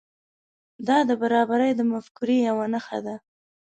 [0.87, 3.15] دا د برابري د مفکورې یو نښه ده.